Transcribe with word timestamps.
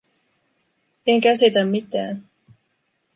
En 1.05 1.21
käsitä 1.21 1.63
mitään. 1.65 2.15